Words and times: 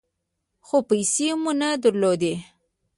خو 0.65 0.77
پیسې 0.89 1.27
مو 1.41 1.51
نه 1.61 1.69
درلودې. 1.83 2.33